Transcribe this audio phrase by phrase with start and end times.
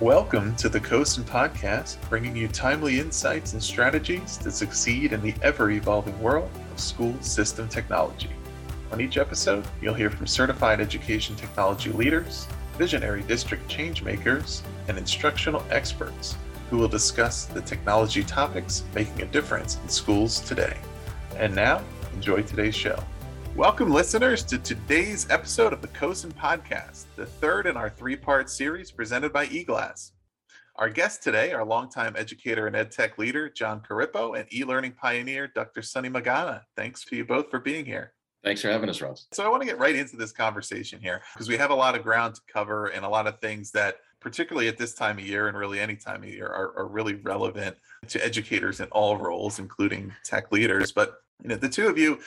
[0.00, 5.34] Welcome to the COSN Podcast, bringing you timely insights and strategies to succeed in the
[5.42, 8.30] ever evolving world of school system technology.
[8.92, 12.46] On each episode, you'll hear from certified education technology leaders,
[12.76, 16.36] visionary district changemakers, and instructional experts
[16.70, 20.76] who will discuss the technology topics making a difference in schools today.
[21.36, 21.82] And now,
[22.14, 23.02] enjoy today's show.
[23.58, 28.48] Welcome, listeners, to today's episode of the COSN Podcast, the third in our three part
[28.48, 30.12] series presented by eGlass.
[30.76, 35.48] Our guests today are longtime educator and EdTech leader Jon Corippo and e learning pioneer
[35.48, 35.82] Dr.
[35.82, 36.62] Sonny Magana.
[36.76, 38.12] Thanks to you both for being here.
[38.44, 39.26] Thanks for having us, Ross.
[39.32, 41.96] So, I want to get right into this conversation here because we have a lot
[41.96, 45.26] of ground to cover and a lot of things that, particularly at this time of
[45.26, 49.16] year and really any time of year, are, are really relevant to educators in all
[49.16, 50.92] roles, including tech leaders.
[50.92, 52.20] But you know, the two of you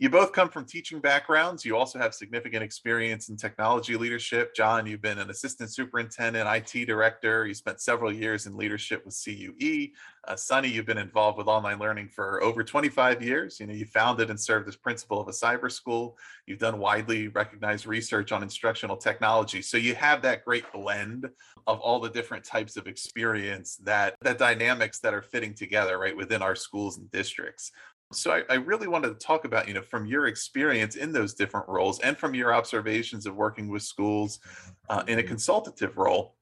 [0.00, 1.64] you both come from teaching backgrounds.
[1.64, 4.54] You also have significant experience in technology leadership.
[4.54, 7.48] Jon, you've been an assistant superintendent, IT director.
[7.48, 9.88] You spent several years in leadership with CUE.
[10.28, 13.58] Uh, Sonny, you've been involved with online learning for over 25 years.
[13.58, 16.16] You know, you founded and served as principal of a cyber school.
[16.46, 19.62] You've done widely recognized research on instructional technology.
[19.62, 21.28] So you have that great blend
[21.66, 26.16] of all the different types of experience that that dynamics that are fitting together right
[26.16, 27.72] within our schools and districts.
[28.12, 31.34] So I, I, really wanted to talk about, you know, from your experience in those
[31.34, 34.40] different roles and from your observations of working with schools
[34.88, 35.28] uh, in a mm-hmm.
[35.28, 36.34] consultative role,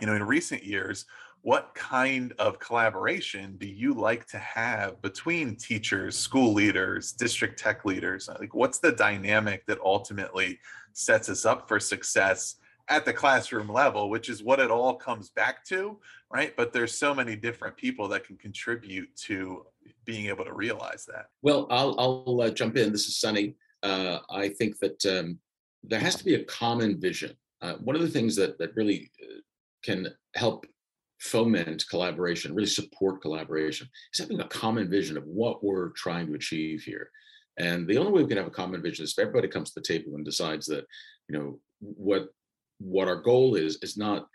[0.00, 1.04] you know, in recent years,
[1.42, 7.84] what kind of collaboration do you like to have between teachers, school leaders, district tech
[7.84, 8.30] leaders?
[8.40, 10.60] Like, what's the dynamic that ultimately
[10.94, 12.56] sets us up for success
[12.88, 15.98] at the classroom level, which is what it all comes back to,
[16.32, 16.54] right?
[16.56, 19.66] But there's so many different people that can contribute to
[20.04, 21.26] being able to realize that.
[21.42, 22.92] Well, I'll, I'll uh, jump in.
[22.92, 23.54] This is Sonny.
[23.82, 25.38] Uh, I think that um,
[25.82, 27.36] there has to be a common vision.
[27.60, 29.40] Uh, one of the things that that really uh,
[29.84, 30.66] can help
[31.20, 36.34] foment collaboration, really support collaboration, is having a common vision of what we're trying to
[36.34, 37.10] achieve here.
[37.58, 39.80] And the only way we can have a common vision is if everybody comes to
[39.80, 40.84] the table and decides that,
[41.28, 42.28] you know, what
[42.78, 44.26] what our goal is is not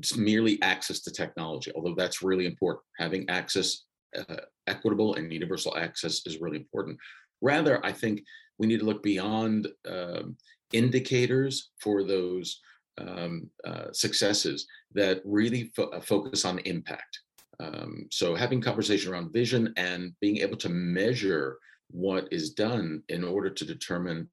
[0.00, 2.84] just merely access to technology, although that's really important.
[2.98, 3.84] Having access,
[4.16, 4.36] uh,
[4.66, 6.98] equitable and universal access is really important.
[7.40, 8.22] Rather, I think
[8.58, 10.36] we need to look beyond um,
[10.72, 12.60] indicators for those
[12.98, 17.20] um, uh, successes that really fo- uh, focus on impact.
[17.60, 21.58] Um, so having conversation around vision and being able to measure
[21.90, 24.28] what is done in order to determine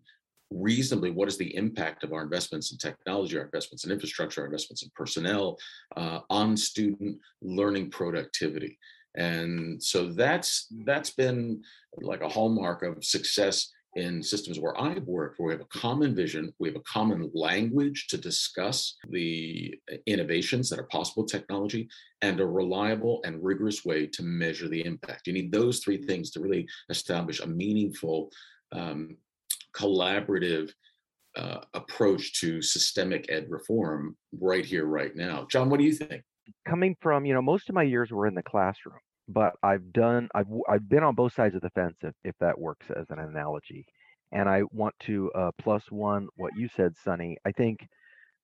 [0.51, 4.47] reasonably what is the impact of our investments in technology, our investments in infrastructure, our
[4.47, 5.57] investments in personnel
[5.95, 8.77] uh, on student learning productivity.
[9.15, 11.63] And so that's that's been
[12.01, 16.15] like a hallmark of success in systems where I've worked, where we have a common
[16.15, 21.89] vision, we have a common language to discuss the innovations that are possible technology,
[22.21, 25.27] and a reliable and rigorous way to measure the impact.
[25.27, 28.31] You need those three things to really establish a meaningful
[28.71, 29.17] um,
[29.75, 30.71] collaborative
[31.35, 35.47] uh, approach to systemic ed reform right here, right now.
[35.49, 36.23] Jon, what do you think?
[36.67, 38.97] Coming from, you know, most of my years were in the classroom,
[39.27, 42.59] but I've done, I've, I've been on both sides of the fence, if, if that
[42.59, 43.85] works as an analogy.
[44.31, 47.37] And I want to uh, plus one what you said, Sonny.
[47.45, 47.87] I think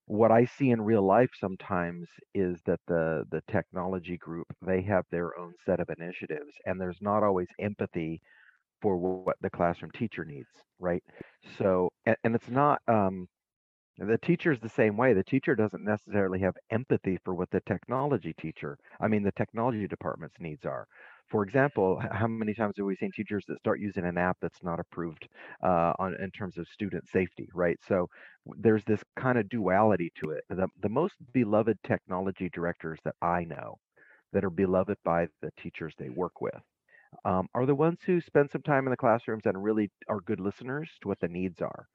[0.06, 5.06] what I see in real life sometimes is that the the technology group they have
[5.12, 8.22] their own set of initiatives, and there's not always empathy
[8.82, 10.50] for what the classroom teacher needs,
[10.80, 11.04] right?
[11.58, 13.28] So, and, and it's not um,
[13.98, 15.14] the teacher is the same way.
[15.14, 19.88] The teacher doesn't necessarily have empathy for what the technology teacher, I mean, the technology
[19.88, 20.88] department's needs are.
[21.30, 24.64] For example, how many times have we seen teachers that start using an app that's
[24.64, 25.28] not approved
[25.64, 27.78] uh, on in terms of student safety, right?
[27.88, 28.08] So
[28.58, 30.44] there's this kind of duality to it.
[30.50, 33.80] The, the most beloved technology directors that I know
[34.34, 36.62] that are beloved by the teachers they work with
[37.26, 40.40] um, are the ones who spend some time in the classrooms and really are good
[40.40, 41.88] listeners to what the needs are.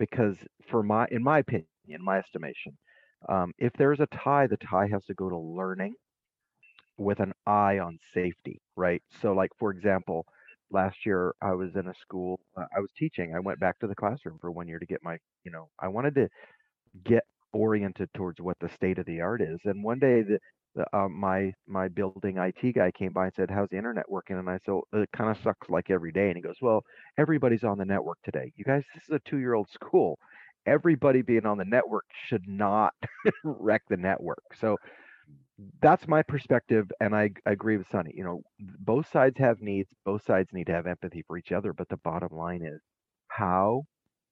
[0.00, 0.36] Because
[0.70, 2.76] for my, in my opinion, in my estimation,
[3.28, 5.94] um, if there's a tie, the tie has to go to learning
[6.98, 9.02] with an eye on safety, right?
[9.22, 10.26] So, like for example,
[10.70, 13.34] last year I was in a school, uh, I was teaching.
[13.34, 15.88] I went back to the classroom for one year to get my, you know, I
[15.88, 16.28] wanted to
[17.04, 19.60] get oriented towards what the state of the art is.
[19.64, 20.38] And one day the the,
[20.92, 24.48] uh, my my building IT guy came by and said, "How's the internet working?" And
[24.48, 26.84] I said, "It kind of sucks like every day." And he goes, "Well,
[27.18, 28.52] everybody's on the network today.
[28.56, 30.18] You guys, this is a two-year-old school.
[30.66, 32.94] Everybody being on the network should not
[33.44, 34.76] wreck the network." So
[35.82, 38.12] that's my perspective, and I, I agree with Sonny.
[38.14, 39.90] You know, both sides have needs.
[40.04, 41.72] Both sides need to have empathy for each other.
[41.72, 42.80] But the bottom line is,
[43.28, 43.84] how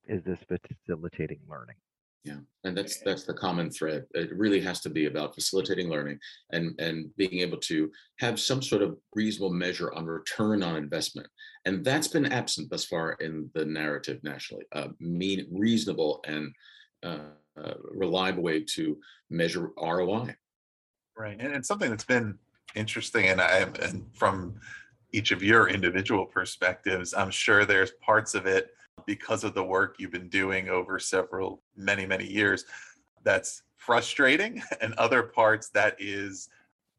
[0.09, 1.77] is this facilitating learning?
[2.25, 4.05] Yeah, and that's that's the common thread.
[4.15, 6.19] It really has to be about facilitating learning
[6.51, 11.29] and and being able to have some sort of reasonable measure on return on investment,
[11.65, 14.65] and that's been absent thus far in the narrative nationally.
[14.73, 16.53] Uh, mean reasonable and
[17.03, 17.19] uh,
[17.57, 18.99] uh, reliable way to
[19.31, 20.35] measure ROI.
[21.17, 22.37] Right, and, and something that's been
[22.75, 24.61] interesting, and I and from
[25.13, 28.71] each of your individual perspectives, I'm sure there's parts of it
[29.09, 32.67] because of the work you've been doing over several many many years
[33.25, 34.63] that's frustrating.
[34.83, 36.51] And other parts that is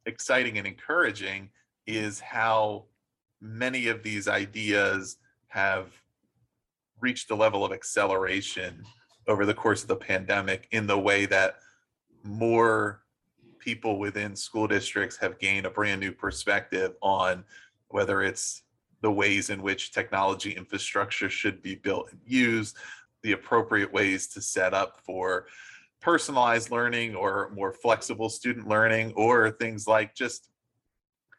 [0.08, 1.52] exciting and encouraging
[1.86, 2.86] is how
[3.42, 5.18] many of these ideas
[5.50, 5.88] have
[7.00, 8.84] reached a level of acceleration
[9.28, 11.60] over the course of the pandemic in the way that
[12.24, 13.04] more
[13.60, 17.44] people within school districts have gained a brand new perspective on
[17.90, 18.64] whether it's
[19.02, 22.76] the ways in which technology infrastructure should be built and used,
[23.24, 25.48] the appropriate ways to set up for
[26.02, 30.50] personalized learning or more flexible student learning, or things like just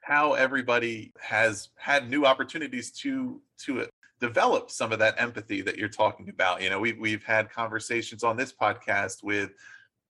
[0.03, 3.87] how everybody has had new opportunities to to
[4.21, 6.63] develop some of that empathy that you're talking about.
[6.63, 9.51] You know, we've we've had conversations on this podcast with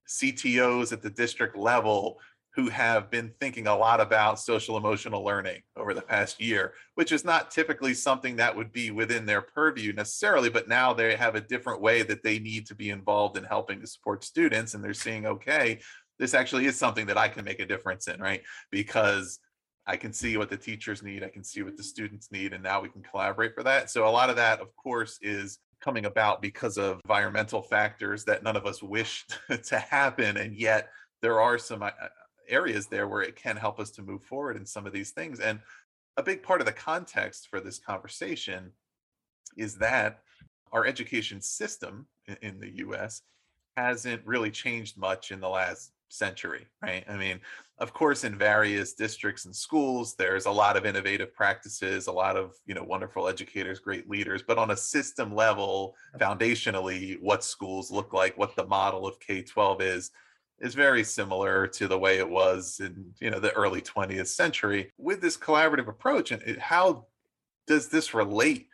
[0.09, 2.19] CTOs at the district level
[2.61, 7.11] who have been thinking a lot about social emotional learning over the past year, which
[7.11, 11.35] is not typically something that would be within their purview necessarily, but now they have
[11.35, 14.75] a different way that they need to be involved in helping to support students.
[14.75, 15.81] And they're seeing, okay,
[16.19, 18.43] this actually is something that I can make a difference in, right?
[18.71, 19.39] Because
[19.87, 22.63] I can see what the teachers need, I can see what the students need, and
[22.63, 23.89] now we can collaborate for that.
[23.89, 28.43] So a lot of that, of course, is coming about because of environmental factors that
[28.43, 29.25] none of us wish
[29.65, 30.91] to happen and yet
[31.23, 31.83] there are some
[32.51, 35.41] areas there where it can help us to move forward in some of these things.
[35.41, 35.61] And
[36.17, 38.73] a big part of the context for this conversation
[39.57, 40.21] is that
[40.73, 42.07] our education system
[42.43, 43.23] in the US
[43.77, 47.05] hasn't really changed much in the last century, right?
[47.09, 47.41] I mean,
[47.79, 52.37] of course, in various districts and schools, there's a lot of innovative practices, a lot
[52.37, 57.91] of, you know, wonderful educators, great leaders, but on a system level, foundationally, what schools
[57.91, 60.11] look like, what the model of K 12 is,
[60.61, 64.91] is very similar to the way it was in you know the early 20th century.
[64.99, 67.07] With this collaborative approach and it, how
[67.67, 68.69] does this relate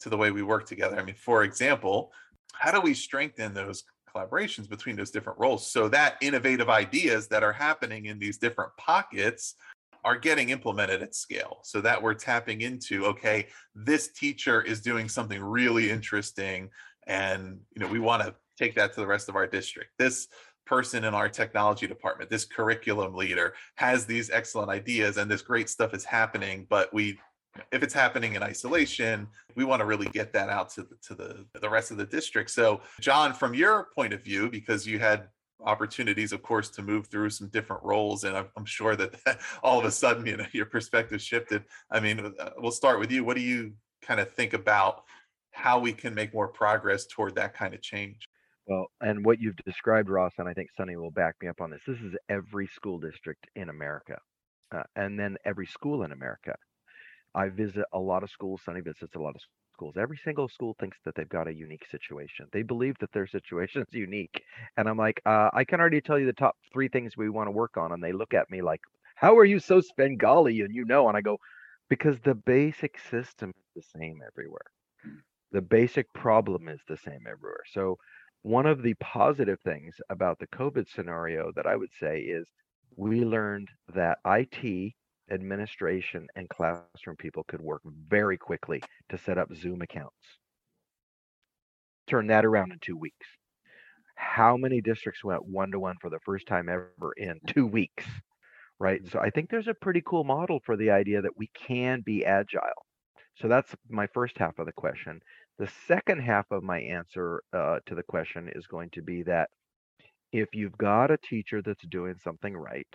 [0.00, 0.98] to the way we work together?
[0.98, 2.12] I mean for example
[2.52, 3.84] how do we strengthen those
[4.14, 8.70] collaborations between those different roles so that innovative ideas that are happening in these different
[8.78, 9.56] pockets
[10.04, 11.58] are getting implemented at scale?
[11.64, 16.70] So that we're tapping into okay this teacher is doing something really interesting
[17.08, 19.90] and you know we want to take that to the rest of our district.
[19.98, 20.28] This
[20.66, 25.68] person in our technology department, this curriculum leader has these excellent ideas and this great
[25.68, 27.18] stuff is happening, but we
[27.72, 31.14] if it's happening in isolation, we want to really get that out to the, to
[31.14, 32.50] the the rest of the district.
[32.50, 35.28] So, Jon, from your point of view, because you had
[35.64, 39.78] opportunities, of course, to move through some different roles, and I'm, I'm sure that all
[39.78, 41.64] of a sudden, you know, your perspective shifted.
[41.90, 43.24] I mean, uh, we'll start with you.
[43.24, 43.72] What do you
[44.02, 45.04] kind of think about
[45.52, 48.28] how we can make more progress toward that kind of change?
[48.66, 51.70] Well, and what you've described, Ross, and I think Sonny will back me up on
[51.70, 51.82] this.
[51.86, 54.18] This is every school district in America,
[54.72, 56.56] uh, and then every school in America.
[57.34, 58.62] I visit a lot of schools.
[58.64, 59.42] Sonny visits a lot of
[59.74, 59.96] schools.
[59.98, 62.48] Every single school thinks that they've got a unique situation.
[62.52, 64.42] They believe that their situation is unique,
[64.76, 67.48] and I'm like, uh, I can already tell you the top three things we want
[67.48, 68.80] to work on, and they look at me like,
[69.16, 71.38] "How are you so Svengali?" And you know, and I go,
[71.88, 74.66] because the basic system is the same everywhere.
[75.50, 77.64] The basic problem is the same everywhere.
[77.72, 77.98] So
[78.46, 82.46] one of the positive things about the COVID scenario that I would say is
[82.96, 84.92] we learned that IT
[85.32, 90.38] administration and classroom people could work very quickly to set up Zoom accounts.
[92.06, 93.26] Turn that around in two weeks.
[94.14, 98.06] How many districts went one to one for the first time ever in two weeks?
[98.78, 99.00] Right.
[99.10, 102.24] So I think there's a pretty cool model for the idea that we can be
[102.24, 102.86] agile.
[103.34, 105.20] So that's my first half of the question.
[105.58, 109.50] The second half of my answer uh, to the question is going to be that
[110.32, 112.88] if you've got a teacher that's doing something right,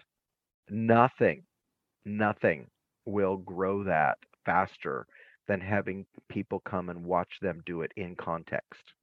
[0.70, 1.44] nothing,
[2.06, 2.68] nothing
[3.06, 5.08] will grow that faster
[5.48, 8.94] than having people come and watch them do it in context.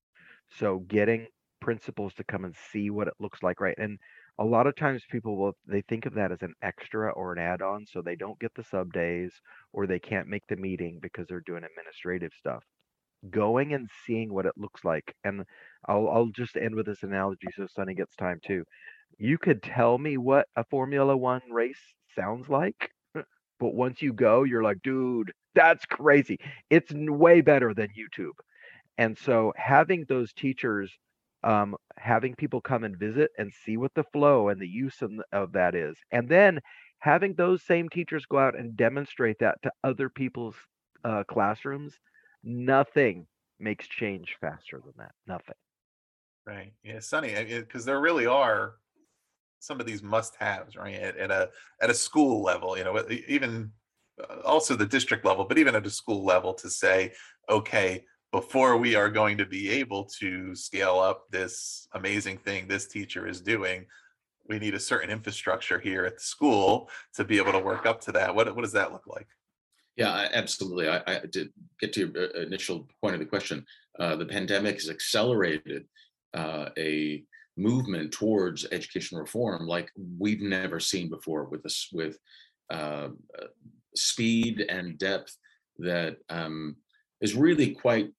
[0.51, 1.27] So getting
[1.61, 3.77] principals to come and see what it looks like, right?
[3.79, 3.99] And
[4.39, 7.41] a lot of times people will they think of that as an extra or an
[7.41, 9.33] add-on so they don't get the sub days
[9.73, 12.63] or they can't make the meeting because they're doing administrative stuff
[13.31, 15.15] going and seeing what it looks like.
[15.25, 15.45] And
[15.87, 18.65] I'll I'll just end with this analogy so Sonny gets time too.
[19.19, 21.81] You could tell me what a Formula One race
[22.15, 26.39] sounds like, but once you go, you're like, dude, that's crazy.
[26.71, 28.35] It's way better than YouTube.
[28.99, 30.93] And so having those teachers
[31.45, 35.13] um, having people come and visit and see what the flow and the use of,
[35.33, 36.61] of that is, and then
[36.99, 40.57] having those same teachers go out and demonstrate that to other people's
[41.05, 41.95] uh, classrooms,
[42.49, 43.27] nothing
[43.61, 45.13] makes change faster than that.
[45.27, 45.55] Nothing.
[46.47, 46.73] Right.
[46.83, 48.77] Yeah, Sonny, because there really are
[49.61, 50.95] some of these must-haves, right?
[50.95, 51.51] At, at a
[51.83, 53.71] at a school level, you know, even
[54.19, 57.13] uh, also the district level, but even at a school level, to say,
[57.51, 62.87] okay, before we are going to be able to scale up this amazing thing this
[62.87, 63.85] teacher is doing,
[64.49, 68.01] we need a certain infrastructure here at the school to be able to work up
[68.03, 68.35] to that.
[68.35, 69.29] What what does that look like?
[69.97, 70.89] Yeah, absolutely.
[70.89, 71.49] I, I did
[71.81, 73.65] get to your uh, initial point of the question.
[73.99, 75.85] Uh, the pandemic has accelerated
[76.35, 77.25] uh, a
[77.57, 82.17] movement towards education reform like we've never seen before with this with
[82.71, 83.09] uh,
[83.97, 85.37] speed and depth
[85.79, 86.77] that um,
[87.21, 88.11] is really quite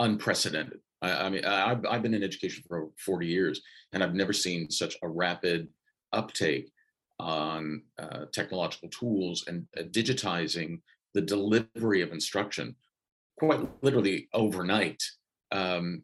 [0.00, 0.80] unprecedented.
[1.02, 3.60] I, I mean, I've, I've been in education for 40 years,
[3.92, 5.68] and I've never seen such a rapid
[6.12, 6.70] uptake
[7.18, 10.80] on uh, technological tools and uh, digitizing
[11.16, 12.76] the delivery of instruction
[13.38, 15.02] quite literally overnight.
[15.50, 16.02] Um,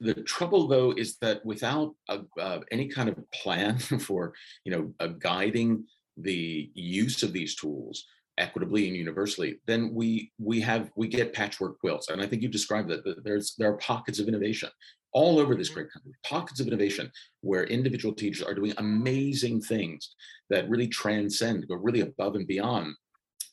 [0.00, 5.08] the trouble, though, is that without a, uh, any kind of plan for, you know,
[5.18, 5.84] guiding
[6.16, 8.04] the use of these tools,
[8.38, 12.08] equitably and universally, then we we have we get patchwork quilts.
[12.08, 14.70] And I think you described that there's there are pockets of innovation
[15.12, 15.80] all over this mm-hmm.
[15.80, 20.14] great country, pockets of innovation where individual teachers are doing amazing things
[20.50, 22.94] that really transcend, go really above and beyond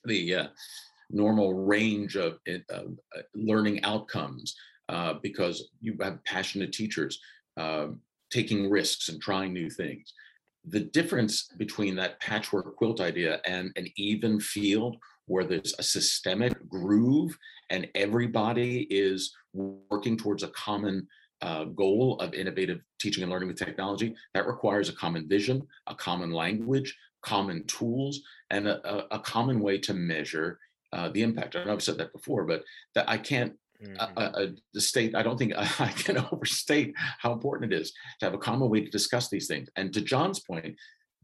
[0.05, 0.47] the uh,
[1.11, 2.81] normal range of, uh,
[3.35, 4.55] learning outcomes
[4.89, 7.19] uh, because you have passionate teachers
[7.57, 7.87] uh,
[8.31, 10.13] taking risks and trying new things.
[10.65, 16.53] The difference between that patchwork quilt idea and an even field where there's a systemic
[16.67, 17.37] groove
[17.69, 21.07] and everybody is working towards a common
[21.41, 25.95] uh, goal of innovative teaching and learning with technology, that requires a common vision, a
[25.95, 30.59] common language, common tools, and a, a common way to measure
[30.93, 31.55] uh, the impact.
[31.55, 32.63] I know I've said that before, but
[32.95, 34.55] that I can't mm-hmm.
[34.73, 38.39] the state, I don't think I can overstate how important it is to have a
[38.39, 39.69] common way to discuss these things.
[39.75, 40.75] And to Jon's point,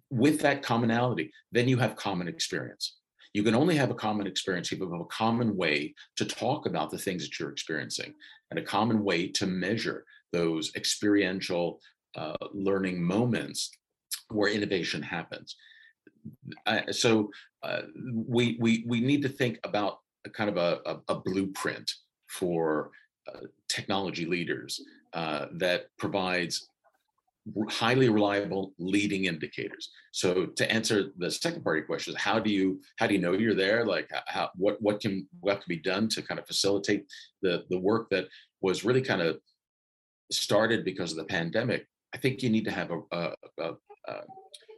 [0.10, 2.98] with that commonality, then you have common experience.
[3.34, 6.66] You can only have a common experience if you have a common way to talk
[6.66, 8.14] about the things that you're experiencing
[8.50, 11.80] and a common way to measure those experiential
[12.16, 13.70] uh, learning moments
[14.30, 15.56] where innovation happens.
[16.66, 17.30] Uh, so
[17.64, 17.82] uh,
[18.14, 21.92] we, we, we need to think about a kind of a, a, a blueprint
[22.28, 22.92] for
[23.34, 24.82] uh, technology leaders
[25.14, 26.70] uh, that provides
[27.70, 29.90] highly reliable leading indicators.
[30.12, 33.22] So to answer the second part of your question, how do you how do you
[33.22, 33.86] know you're there?
[33.86, 37.06] Like how what what can what can be done to kind of facilitate
[37.42, 38.28] the the work that
[38.62, 39.40] was really kind of
[40.32, 41.88] started because of the pandemic?
[42.14, 43.74] I think you need to have a, a,
[44.08, 44.22] a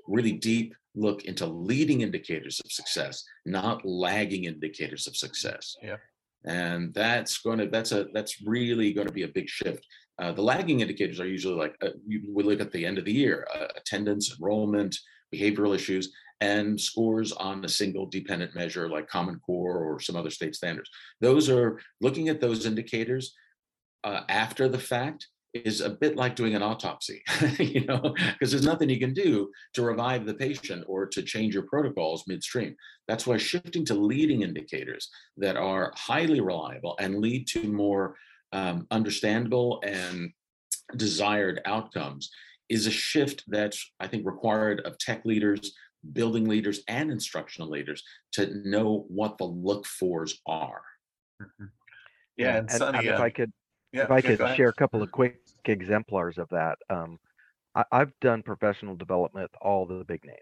[0.08, 5.76] really deep look into leading indicators of success, not lagging indicators of success.
[5.82, 5.98] Yeah.
[6.46, 9.86] And that's going to that's a that's really going to be a big shift.
[10.20, 13.06] Uh, the lagging indicators are usually like uh, you, we look at the end of
[13.06, 14.96] the year uh, attendance enrollment
[15.34, 20.30] behavioral issues and scores on a single dependent measure like common core or some other
[20.30, 20.90] state standards.
[21.20, 23.36] Those are looking at those indicators
[24.04, 27.24] uh, after the fact is a bit like doing an autopsy,
[27.60, 31.54] you know, because there's nothing you can do to revive the patient or to change
[31.54, 32.76] your protocols midstream.
[33.08, 38.16] That's why shifting to leading indicators that are highly reliable and lead to more
[38.52, 40.32] um, understandable and
[40.96, 42.30] desired outcomes
[42.70, 45.74] is a shift that's, I think, required of tech leaders,
[46.14, 48.04] building leaders, and instructional leaders
[48.34, 50.84] to know what the look fors are.
[51.42, 51.66] Mm-hmm.
[52.38, 53.52] Yeah, and, and, Sonny, and if uh, I could
[53.92, 57.20] yeah, if I could share a couple of quick exemplars of that, um,
[57.76, 60.40] I, I've done professional development with all the big names,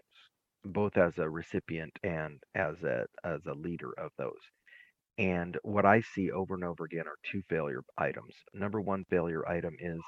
[0.64, 4.40] both as a recipient and as a as a leader of those.
[5.18, 8.34] And what I see over and over again are two failure items.
[8.54, 10.00] Number one failure item is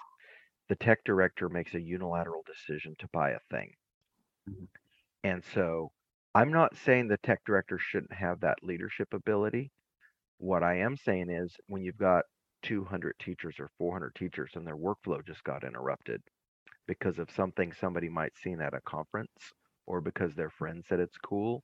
[0.68, 3.73] the tech director makes a unilateral decision to buy a thing.
[4.49, 4.64] Mm-hmm.
[5.25, 5.90] And so
[6.35, 9.73] I'm not saying the tech director shouldn't have that leadership ability.
[10.38, 12.25] What I am saying is when you've got
[12.62, 16.21] 200 teachers or 400 teachers and their workflow just got interrupted
[16.87, 19.31] because of something somebody might seen at a conference
[19.87, 21.62] or because their friend said it's cool.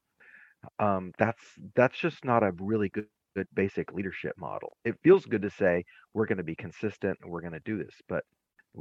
[0.79, 1.43] Um, that's
[1.75, 4.77] that's just not a really good, good basic leadership model.
[4.85, 5.85] It feels good to say
[6.15, 8.25] we're going to be consistent and we're going to do this but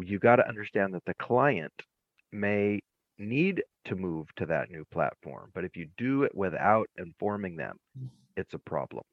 [0.03, 1.74] you got to understand that the client
[2.31, 2.79] may
[3.17, 7.77] need to move to that new platform but if you do it without informing them
[7.98, 8.07] mm.
[8.36, 9.03] it's a problem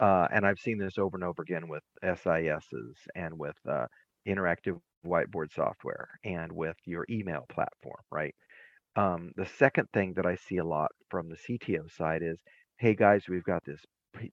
[0.00, 3.86] uh, and I've seen this over and over again with SISs and with uh,
[4.26, 8.34] interactive whiteboard software and with your email platform, right?
[8.96, 12.38] Um, the second thing that I see a lot from the CTO side is,
[12.78, 13.80] hey guys, we've got this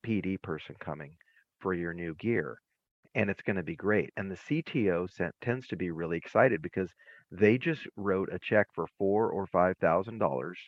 [0.03, 1.15] PD person coming
[1.59, 2.57] for your new gear,
[3.15, 4.11] and it's going to be great.
[4.17, 6.89] And the CTO sent, tends to be really excited because
[7.31, 10.59] they just wrote a check for four or five thousand dollars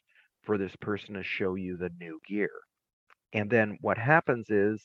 [0.44, 2.52] for this person to show you the new gear.
[3.34, 4.82] And then what happens is,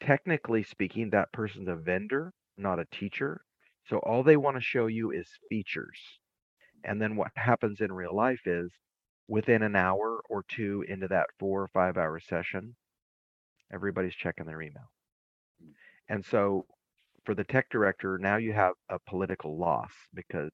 [0.00, 3.40] technically speaking, that person's a vendor, not a teacher.
[3.88, 5.98] So all they want to show you is features.
[6.84, 8.70] And then what happens in real life is
[9.28, 12.74] within an hour or two into that four or five hour session,
[13.72, 14.90] everybody's checking their email.
[15.62, 15.72] Mm.
[16.08, 16.66] And so
[17.24, 20.50] for the tech director, now you have a political loss because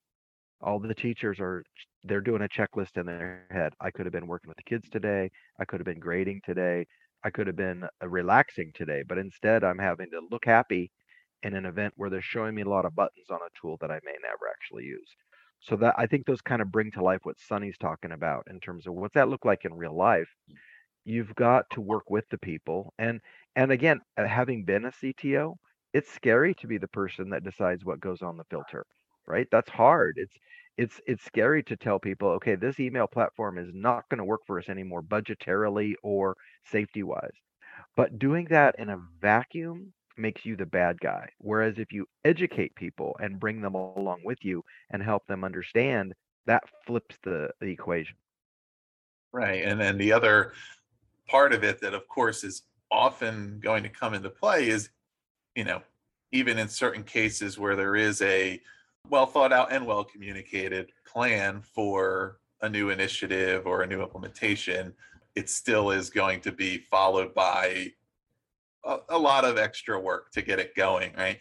[0.60, 1.64] all the teachers are
[2.04, 3.72] they're doing a checklist in their head.
[3.80, 5.30] I could have been working with the kids today.
[5.58, 6.86] I could have been grading today.
[7.24, 10.90] I could have been uh, relaxing today, but instead I'm having to look happy
[11.42, 13.90] in an event where they're showing me a lot of buttons on a tool that
[13.90, 15.10] I may never actually use.
[15.60, 18.60] So that I think those kind of bring to life what Sonny's talking about in
[18.60, 20.28] terms of what's that look like in real life.
[21.04, 23.20] You've got to work with the people, and
[23.56, 25.58] and again, uh, having been a CTO,
[25.94, 28.84] it's scary to be the person that decides what goes on the filter,
[29.26, 29.48] right?
[29.50, 30.14] That's hard.
[30.18, 30.34] It's
[30.78, 34.42] it's it's scary to tell people, okay, this email platform is not going to work
[34.46, 36.36] for us anymore budgetarily or
[36.70, 37.34] safety wise.
[37.96, 41.28] But doing that in a vacuum makes you the bad guy.
[41.38, 46.14] Whereas if you educate people and bring them along with you and help them understand,
[46.46, 48.16] that flips the, the equation.
[49.32, 49.64] Right.
[49.64, 50.52] And then the other
[51.28, 54.90] part of it that, of course, is often going to come into play is,
[55.54, 55.82] you know,
[56.32, 58.60] even in certain cases where there is a
[59.10, 64.92] well thought out and well communicated plan for a new initiative or a new implementation,
[65.34, 67.92] it still is going to be followed by
[68.84, 71.38] a, a, lot of extra work to get it going, right?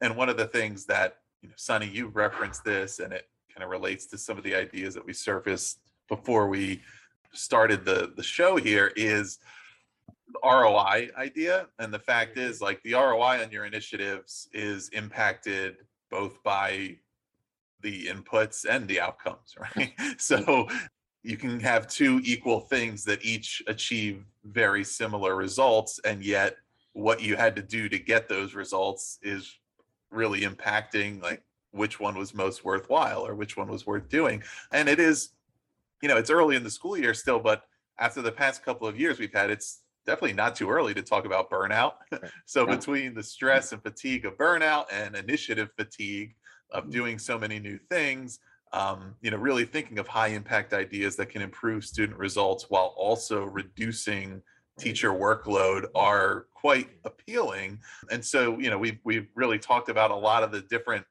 [0.00, 3.64] And one of the things that, you know, Sonny, you referenced this and it kind
[3.64, 6.82] of relates to some of the ideas that we surfaced before we
[7.32, 9.38] started the, the show here is
[10.32, 11.66] the ROI idea.
[11.78, 12.48] And the fact mm-hmm.
[12.48, 15.76] is like the ROI on your initiatives is impacted
[16.10, 16.96] both by
[17.82, 19.92] the inputs and the outcomes, right?
[20.18, 20.68] so
[21.22, 26.56] you can have two equal things that each achieve very similar results and yet
[26.92, 29.58] what you had to do to get those results is
[30.10, 34.42] really impacting like which one was most worthwhile or which one was worth doing.
[34.72, 35.30] And it is
[36.02, 37.64] you know it's early in the school year still but
[37.98, 41.24] after the past couple of years we've had it's definitely not too early to talk
[41.24, 41.92] about burnout.
[42.46, 46.34] So between the stress and fatigue of burnout and initiative fatigue
[46.72, 46.92] of mm-hmm.
[46.92, 48.38] doing so many new things
[48.72, 52.94] um, you know really thinking of high impact ideas that can improve student results while
[52.96, 54.42] also reducing
[54.80, 57.78] teacher workload are quite appealing.
[58.10, 61.04] And so, you know, we've we've really talked about a lot of the different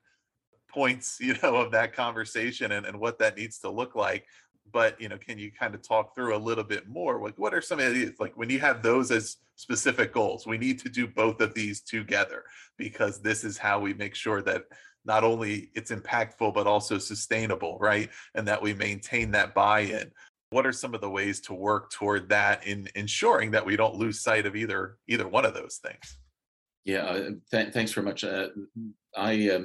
[0.68, 4.26] points, you know, of that conversation and, and what that needs to look like.
[4.72, 7.22] But you know, can you kind of talk through a little bit more?
[7.22, 10.58] Like what are some of these like when you have those as specific goals, we
[10.58, 12.44] need to do both of these together
[12.78, 14.66] because this is how we make sure that
[15.10, 18.10] not only it's impactful but also sustainable right?
[18.36, 20.12] And that we maintain that buy-in.
[20.52, 23.96] What are some of the ways to work toward that in ensuring that we don't
[23.96, 26.18] lose sight of either either one of those things?
[26.86, 28.24] Yeah uh, th- thanks very much.
[28.24, 28.48] Uh,
[29.18, 29.64] i uh,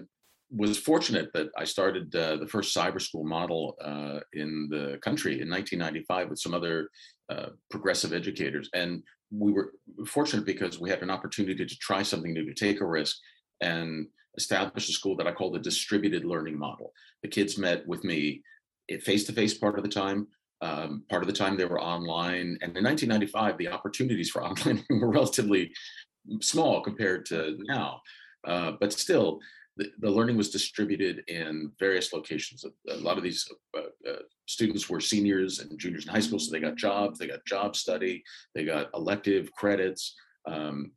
[0.51, 5.35] was fortunate that i started uh, the first cyber school model uh, in the country
[5.43, 6.89] in 1995 with some other
[7.31, 8.69] uh, progressive educators.
[8.75, 9.73] And we were
[10.07, 13.17] fortunate because we had an opportunity to try something new to take a risk.
[13.63, 16.93] And establish a school that i call the distributed learning model
[17.23, 18.43] the kids met with me
[19.03, 20.27] face to face part of the time
[20.65, 22.59] um, part of the time they were online.
[22.63, 25.73] And in 1995, the opportunities for online were relatively
[26.41, 28.01] small compared to now.
[28.47, 29.41] Uh, but still,
[29.77, 32.65] the, the, learning was distributed in various locations.
[32.65, 34.17] A, a lot of these uh, uh,
[34.47, 37.75] students were seniors and juniors in high school, so they got jobs, they got job
[37.75, 38.23] study,
[38.55, 40.15] they got elective credits
[40.47, 40.93] um,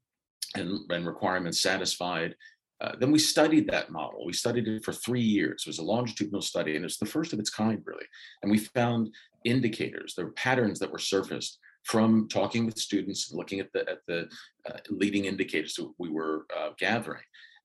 [0.55, 2.35] and, and requirements satisfied.
[2.79, 4.25] Uh, then we studied that model.
[4.25, 5.63] We studied it for three years.
[5.65, 8.05] It was a longitudinal study, and it's the first of its kind, really.
[8.41, 9.13] And we found
[9.45, 13.99] indicators, there were patterns that were surfaced from talking with students, looking at the at
[14.07, 14.27] the
[14.69, 17.23] uh, leading indicators that we were uh, gathering.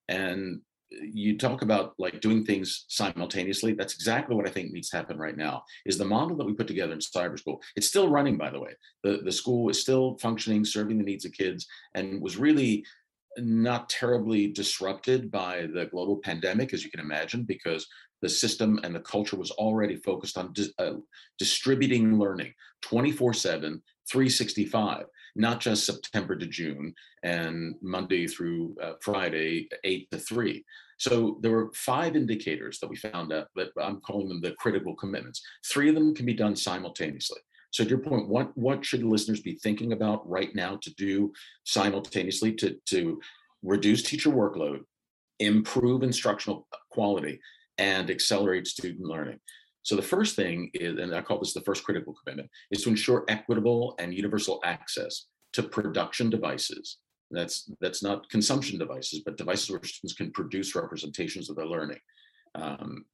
[0.09, 0.61] And
[1.01, 3.73] you talk about like doing things simultaneously.
[3.73, 5.65] That's exactly what I think needs to happen right now.
[5.87, 7.61] Is the model that we put together in cyber school?
[7.77, 8.73] It's still running, by the way.
[9.03, 12.85] The the school is still functioning, serving the needs of kids, and was really
[13.39, 17.87] not terribly disrupted by the global pandemic, as you can imagine, because
[18.21, 20.95] the system and the culture was already focused on di- uh,
[21.39, 25.07] distributing learning 24 7, 365.
[25.35, 30.65] not just September to June and Monday through uh, Friday, eight to three.
[30.99, 34.95] So there were five indicators that we found out that I'm calling them the critical
[34.95, 35.43] commitments.
[35.67, 37.41] Three of them can be done simultaneously.
[37.73, 41.33] So to your point, what, what should listeners be thinking about right now to do
[41.65, 43.21] simultaneously to, to
[43.63, 44.81] reduce teacher workload,
[45.41, 47.41] improve instructional quality,
[47.79, 49.41] and accelerate student learning?
[49.85, 52.91] So the first thing is, and I call this the first critical commitment, is to
[52.91, 56.99] ensure equitable and universal access to production devices.
[57.31, 61.99] That's that's not consumption devices, but devices where students can produce representations of their learning.
[62.55, 63.07] Um,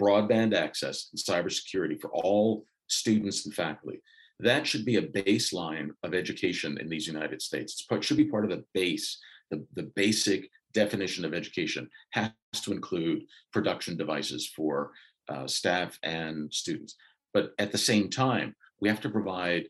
[0.00, 4.00] broadband access and cybersecurity for all students and faculty.
[4.40, 7.86] That should be a baseline of education in these United States.
[7.90, 9.18] It should be part of the base,
[9.50, 13.22] the, the basic definition of education has to include
[13.52, 14.92] production devices for
[15.28, 16.96] uh, staff and students.
[17.32, 19.68] But at the same time, we have to provide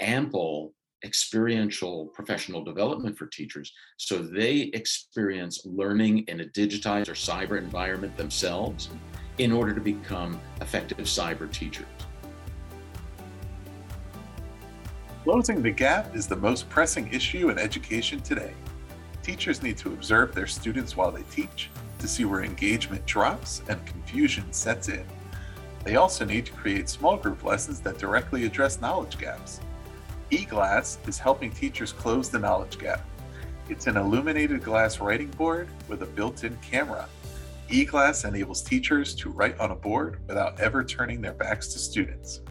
[0.00, 0.72] ample
[1.04, 8.16] experiential professional development for teachers so they experience learning in a digitized or cyber environment
[8.16, 8.88] themselves
[9.38, 11.86] in order to become effective cyber teachers.
[15.26, 18.52] Closing the gap is the most pressing issue in education today.
[19.24, 23.84] Teachers need to observe their students while they teach to see where engagement drops and
[23.86, 25.04] confusion sets in.
[25.82, 29.58] They also need to create small group lessons that directly address knowledge gaps.
[30.30, 33.04] eGlass is helping teachers close the knowledge gap.
[33.68, 37.08] It's an illuminated glass writing board with a built in camera.
[37.68, 42.42] eGlass enables teachers to write on a board without ever turning their backs to students.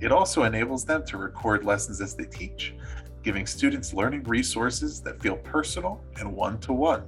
[0.00, 2.74] It also enables them to record lessons as they teach,
[3.22, 7.04] giving students learning resources that feel personal and one to one.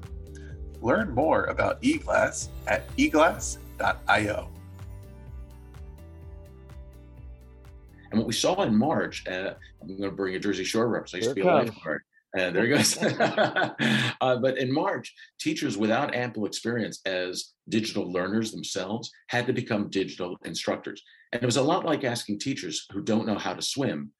[0.81, 4.51] Learn more about eGlass at eglass.io.
[8.11, 11.15] And what we saw in March, uh, I'm going to bring a Jersey Shore reference.
[11.15, 12.03] I used to be a lifeguard.
[12.37, 12.97] And there he goes.
[14.21, 19.91] uh, but in March, teachers without ample experience as digital learners themselves had to become
[19.91, 21.03] digital instructors.
[21.33, 24.13] And it was a lot like asking teachers who don't know how to swim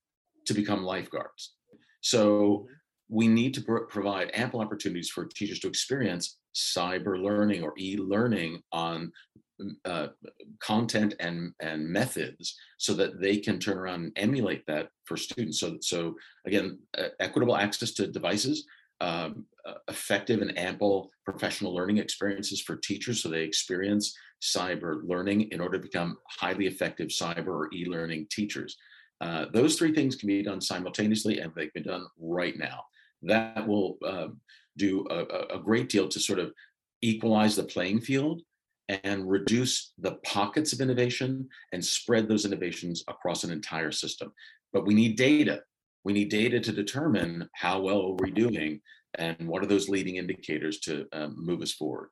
[0.47, 1.55] to become lifeguards.
[2.01, 2.67] So
[3.09, 8.61] we need to pro- provide ample opportunities for teachers to experience cyber learning or e-learning
[8.73, 9.13] on
[9.85, 10.09] uh,
[10.61, 15.61] content and and methods so that they can turn around and emulate that for students
[15.61, 16.15] so so
[16.47, 18.65] again uh, equitable access to devices
[19.03, 19.45] um,
[19.89, 25.79] effective and ample professional learning experiences for teachers so they experience cyber learning in order
[25.79, 28.77] to become highly effective cyber or e-learning teachers
[29.21, 32.81] uh, those three things can be done simultaneously and they've been done right now
[33.23, 34.41] that will um,
[34.77, 36.53] do a, a great deal to sort of
[37.03, 38.43] equalize the playing field
[38.89, 44.33] and reduce the pockets of innovation and spread those innovations across an entire system.
[44.73, 45.63] But we need data.
[46.05, 48.81] We need data to determine how well we are we doing
[49.17, 52.09] and what are those leading indicators to um, move us forward.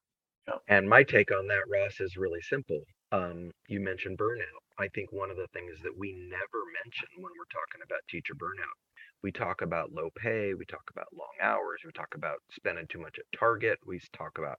[0.69, 2.81] And my take on that, Ross, is really simple.
[3.13, 4.63] Um, you mentioned burnout.
[4.79, 8.35] I think one of the things that we never mention when we're talking about teacher
[8.35, 8.77] burnout
[9.23, 13.01] we talk about low pay, we talk about long hours, we talk about spending too
[13.01, 14.59] much at Target, we talk about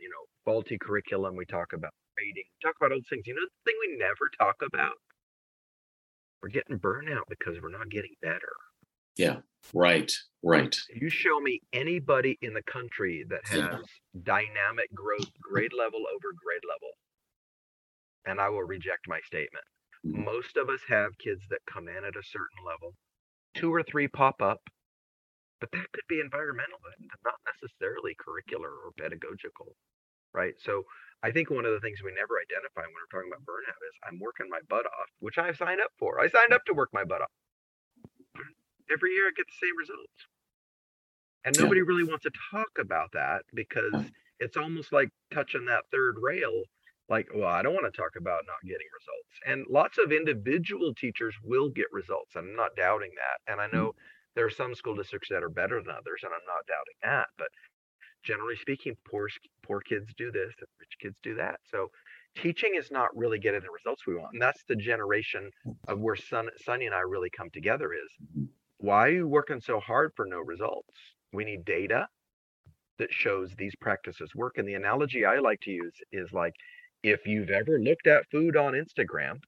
[0.00, 3.26] you know faulty curriculum, we talk about grading, we talk about all those things.
[3.26, 4.96] You know the thing we never talk about?
[6.42, 8.52] We're getting burnout because we're not getting better.
[9.16, 9.38] Yeah,
[9.74, 10.76] right, right.
[10.94, 13.78] You show me anybody in the country that has yeah.
[14.22, 16.92] dynamic growth, grade level over grade level,
[18.26, 19.64] and I will reject my statement.
[20.06, 20.24] Mm-hmm.
[20.24, 22.94] Most of us have kids that come in at a certain level
[23.54, 24.60] two or three pop up,
[25.60, 29.74] but that could be environmental and not necessarily curricular or pedagogical,
[30.32, 30.54] right?
[30.58, 30.84] So
[31.22, 33.94] I think one of the things we never identify when we're talking about burnout is
[34.08, 36.20] I'm working my butt off, which I signed up for.
[36.20, 37.30] I signed up to work my butt off.
[38.90, 40.26] Every year I get the same results.
[41.44, 41.86] And nobody yeah.
[41.86, 44.06] really wants to talk about that because
[44.38, 46.62] it's almost like touching that third rail
[47.08, 50.94] like well i don't want to talk about not getting results and lots of individual
[50.94, 53.72] teachers will get results i'm not doubting that and i mm.
[53.72, 54.34] know mm-hmm.
[54.34, 57.26] there are some school districts that are better than others and i'm not doubting that
[57.38, 57.48] but
[58.24, 59.28] generally speaking poor
[59.62, 61.88] poor kids do this and rich kids do that so
[62.36, 65.50] teaching is not really getting the results we want and that's the generation
[65.88, 68.44] of where Son, Sonny and i really come together is mm-hmm.
[68.82, 70.94] Why are you working so hard for no results
[71.32, 72.06] we need data
[72.98, 76.54] that shows these practices work and the analogy i like to use is like
[77.02, 79.40] if you've ever looked at food on Instagram,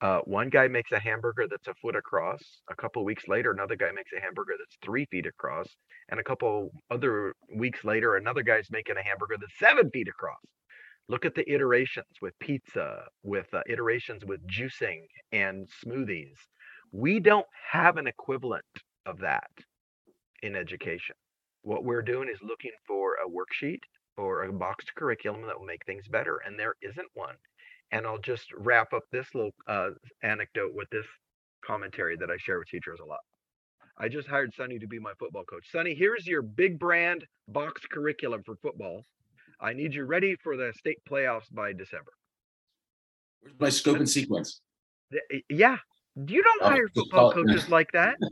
[0.00, 2.42] uh, one guy makes a hamburger that's a foot across.
[2.70, 5.66] A couple weeks later, another guy makes a hamburger that's three feet across.
[6.10, 10.40] And a couple other weeks later, another guy's making a hamburger that's seven feet across.
[11.08, 16.36] Look at the iterations with pizza, with uh, iterations with juicing and smoothies.
[16.92, 18.64] We don't have an equivalent
[19.04, 19.50] of that
[20.42, 21.14] in education.
[21.62, 23.80] What we're doing is looking for a worksheet
[24.16, 27.34] or a boxed curriculum that will make things better, and there isn't one.
[27.92, 29.90] And I'll just wrap up this little uh,
[30.22, 31.06] anecdote with this
[31.64, 33.20] commentary that I share with teachers a lot.
[33.98, 35.66] I just hired Sonny to be my football coach.
[35.70, 39.04] Sonny, here's your big brand boxed curriculum for football.
[39.60, 42.12] I need you ready for the state playoffs by December.
[43.40, 44.60] Where's my scope and sequence?
[45.48, 45.78] Yeah.
[46.24, 48.18] Do you don't Oh, hire football coaches like that.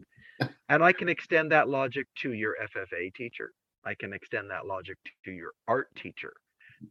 [0.68, 3.52] And I can extend that logic to your FFA teacher.
[3.84, 6.32] I can extend that logic to your art teacher.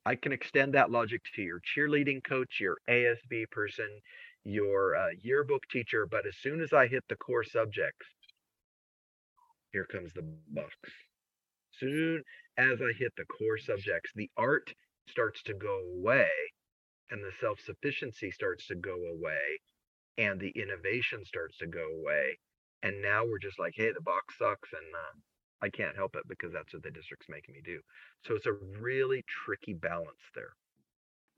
[0.05, 3.89] I can extend that logic to your cheerleading coach, your ASB person,
[4.43, 6.05] your uh, yearbook teacher.
[6.05, 8.07] But as soon as I hit the core subjects,
[9.71, 10.75] here comes the box.
[11.71, 12.23] Soon
[12.57, 14.73] as I hit the core subjects, the art
[15.07, 16.29] starts to go away
[17.09, 19.59] and the self sufficiency starts to go away
[20.17, 22.37] and the innovation starts to go away.
[22.83, 26.23] And now we're just like, hey, the box sucks and uh, I can't help it
[26.27, 27.79] because that's what the district's making me do.
[28.25, 30.53] So it's a really tricky balance there.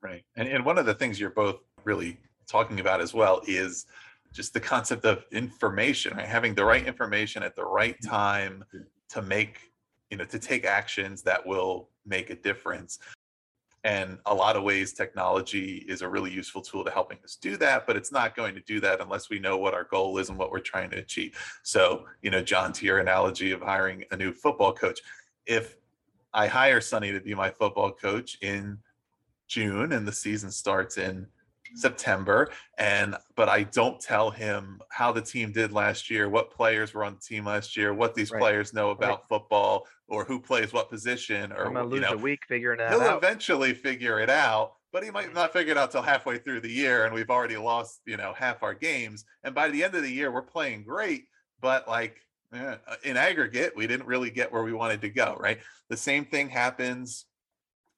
[0.02, 0.24] Right.
[0.36, 3.86] And, and one of the things you're both really talking about as well is
[4.34, 6.26] just the concept of information, right?
[6.26, 8.64] Having the right information at the right time
[9.10, 9.72] to make,
[10.10, 13.00] you know, to take actions that will make a difference.
[13.86, 17.56] And a lot of ways, technology is a really useful tool to helping us do
[17.58, 20.30] that, but it's not going to do that unless we know what our goal is
[20.30, 21.38] and what we're trying to achieve.
[21.62, 25.02] So, you know, Jon, to your analogy of hiring a new football coach,
[25.46, 25.78] if
[26.34, 28.80] I hire Sonny to be my football coach in
[29.48, 31.28] June and the season starts in
[31.76, 36.94] September and but I don't tell him how the team did last year, what players
[36.94, 38.40] were on the team last year, what these Right.
[38.40, 42.18] players know about football or who plays what position or I'm gonna you know, a
[42.18, 43.18] week figuring that he'll out.
[43.18, 46.72] eventually figure it out, but he might not figure it out till halfway through the
[46.72, 50.02] year and we've already lost, you know, half our games and by the end of
[50.04, 51.26] the year we're playing great,
[51.60, 52.22] but like
[52.54, 55.60] eh, in aggregate we didn't really get where we wanted to go, right?
[55.90, 57.26] The same thing happens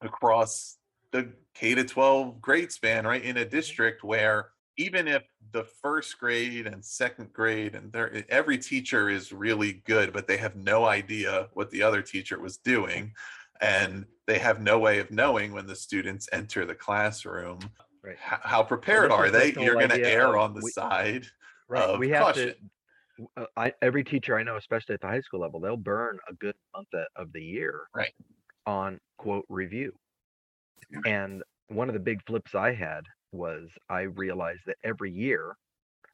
[0.02, 0.78] across
[1.12, 3.24] the K to 12 grade span, right?
[3.24, 7.96] In a district where even if the first grade and second grade and
[8.30, 12.58] every teacher is really good, but they have no idea what the other teacher was
[12.58, 13.14] doing.
[13.60, 17.58] And they have no way of knowing when the students enter the classroom.
[18.04, 18.18] Right.
[18.20, 19.52] How, how prepared are they?
[19.54, 21.26] You're going to err on the we- side.
[21.68, 21.84] Right.
[21.84, 22.54] of we have caution.
[23.18, 23.28] to.
[23.42, 26.34] uh, I, every teacher I know, especially at the high school level, they'll burn a
[26.36, 28.14] good month of the year Right.
[28.68, 29.94] on quote review.
[31.06, 35.56] And one of the big flips I had was I realized that every year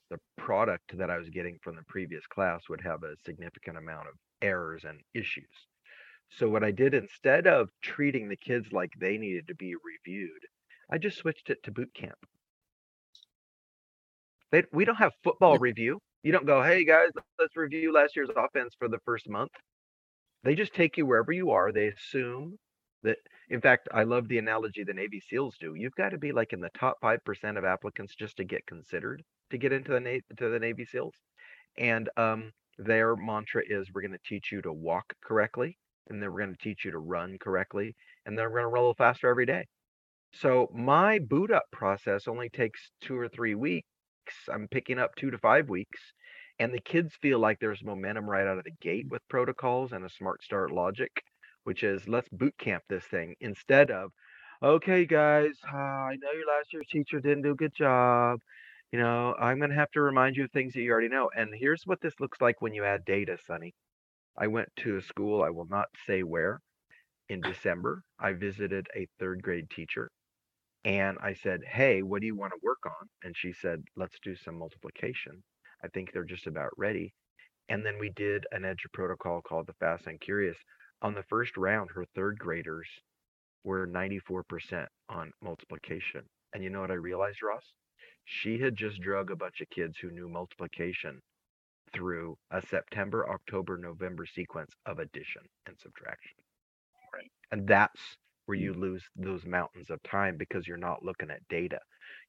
[0.10, 4.08] the product that I was getting from the previous class would have a significant amount
[4.08, 5.46] of errors and issues.
[6.30, 10.42] So what I did instead of treating the kids like they needed to be reviewed,
[10.92, 12.18] I just switched it to boot camp.
[14.52, 16.00] They, we don't have football review.
[16.24, 17.10] You don't go, hey guys,
[17.40, 19.52] let's review last year's offense for the first month.
[20.44, 21.72] They just take you wherever you are.
[21.72, 22.58] They assume
[23.04, 23.18] that,
[23.50, 25.76] in fact, I love the analogy the Navy SEALs do.
[25.76, 29.24] You've got to be like in the top 5% of applicants just to get considered
[29.52, 31.16] to get into the, Na- to the Navy SEALs.
[31.78, 35.78] And um, their mantra is we're going to teach you to walk correctly,
[36.10, 38.70] and then we're going to teach you to run correctly, and then we're going to
[38.70, 39.66] roll faster every day.
[40.34, 43.86] So my boot up process only takes two or three weeks.
[44.52, 46.00] I'm picking up two to five weeks.
[46.60, 50.06] And the kids feel like there's momentum right out of the gate with protocols and
[50.06, 51.12] a smart start logic,
[51.64, 54.12] which is let's boot camp this thing instead of,
[54.64, 58.40] okay, guys, uh, I know your last year's teacher didn't do a good job.
[58.92, 61.30] You know, I'm going to have to remind you of things that you already know.
[61.36, 63.74] And here's what this looks like when you add data, Sonny.
[64.38, 66.60] I went to a school, I will not say where,
[67.30, 68.04] in December.
[68.20, 70.10] I visited a third grade teacher
[70.86, 73.08] and I said, Hey, what do you want to work on?
[73.24, 75.44] And she said, Let's do some multiplication.
[75.84, 77.14] I think they're just about ready.
[77.70, 80.58] And then we did an EduProtocol called the Fast and Curious.
[81.04, 82.88] On the first round, her third graders
[83.66, 86.24] were 94% on multiplication.
[86.54, 87.74] And you know what I realized, Ross?
[88.26, 91.22] She had just drug a bunch of kids who knew multiplication
[91.94, 96.32] through a September, October, November sequence of addition and subtraction.
[97.14, 97.30] Right.
[97.52, 98.00] And that's
[98.46, 101.80] where you lose those mountains of time because you're not looking at data.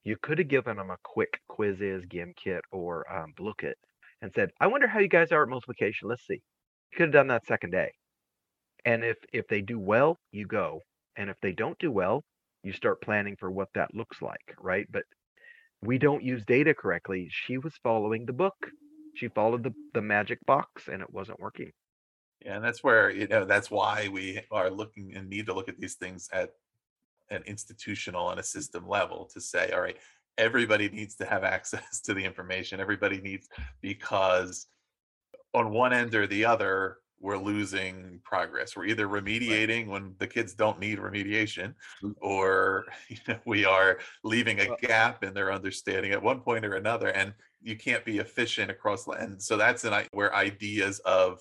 [0.02, 3.74] You could have given them a quick quizzes, Gimkit, or um, Blooket
[4.20, 6.08] and said, I wonder how you guys are at multiplication.
[6.08, 6.42] Let's see.
[6.92, 7.92] You could have done that second day.
[8.84, 10.80] And if if they do well, you go.
[11.16, 12.24] And if they don't do well,
[12.62, 14.86] you start planning for what that looks like, right?
[14.90, 15.04] But
[15.82, 17.28] we don't use data correctly.
[17.30, 18.56] She was following the book.
[19.14, 21.70] She followed the, the magic box and it wasn't working.
[22.44, 25.68] Yeah, and that's where you know that's why we are looking and need to look
[25.68, 26.50] at these things at
[27.30, 29.96] an institutional and a system level to say, all right,
[30.36, 32.80] everybody needs to have access to the information.
[32.80, 33.48] Everybody needs
[33.80, 34.66] because
[35.54, 38.76] on one end or the other, we're losing progress.
[38.76, 39.88] We're either remediating right.
[39.88, 42.12] when the kids don't need remediation, mm-hmm.
[42.20, 46.74] or you know, we are leaving a gap in their understanding at one point or
[46.74, 47.08] another.
[47.08, 47.32] And
[47.64, 51.40] you can't be efficient across and so that's an where ideas of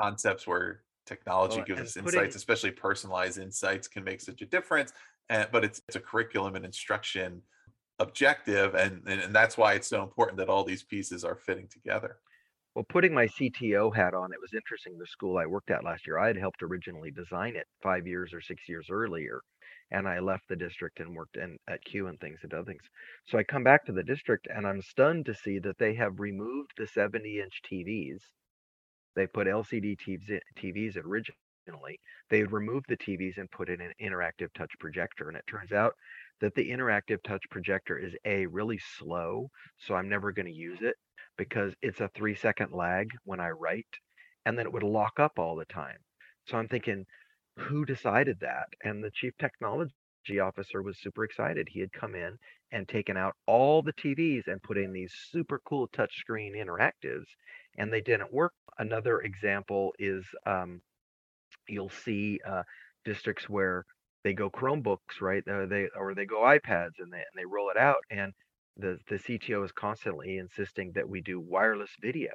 [0.00, 4.92] concepts where technology gives us putting, insights especially personalized insights can make such a difference
[5.28, 7.42] and but it's, it's a curriculum and instruction
[7.98, 11.68] objective and, and and that's why it's so important that all these pieces are fitting
[11.70, 12.16] together
[12.74, 14.96] well, putting my CTO hat on, it was interesting.
[14.96, 18.32] The school I worked at last year, I had helped originally design it five years
[18.32, 19.40] or six years earlier.
[19.90, 22.84] And I left the district and worked in, at CUE and things and other things.
[23.26, 26.20] So I come back to the district and I'm stunned to see that they have
[26.20, 28.20] removed the 70 inch TVs.
[29.16, 29.96] They put LCD
[30.56, 31.98] TVs originally.
[32.30, 35.28] They removed the TVs and put in an interactive touch projector.
[35.28, 35.94] And it turns out
[36.40, 39.48] that the interactive touch projector is A, really slow.
[39.78, 40.94] So I'm never going to use it
[41.40, 43.86] because it's a three second lag when I write,
[44.44, 45.96] and then it would lock up all the time.
[46.44, 47.06] So I'm thinking,
[47.56, 48.66] who decided that?
[48.84, 49.90] And the chief technology
[50.38, 51.66] officer was super excited.
[51.70, 52.36] He had come in
[52.72, 57.24] and taken out all the TVs and put in these super cool touchscreen interactives,
[57.78, 58.52] and they didn't work.
[58.78, 60.82] Another example is um,
[61.70, 62.64] you'll see uh,
[63.06, 63.86] districts where
[64.24, 65.42] they go Chromebooks, right?
[65.48, 68.34] Uh, they or they go iPads and they and they roll it out, and
[68.80, 72.32] the the CTO is constantly insisting that we do wireless video.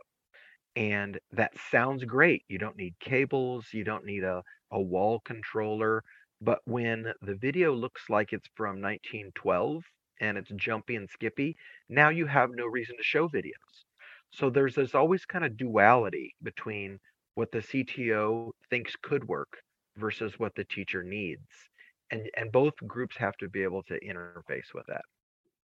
[0.75, 2.43] And that sounds great.
[2.49, 6.03] You don't need cables, you don't need a, a wall controller.
[6.41, 9.83] But when the video looks like it's from 1912
[10.21, 11.55] and it's jumpy and skippy,
[11.89, 13.85] now you have no reason to show videos.
[14.31, 16.99] So there's this always kind of duality between
[17.35, 19.61] what the CTO thinks could work
[19.97, 21.47] versus what the teacher needs.
[22.11, 25.03] And and both groups have to be able to interface with that.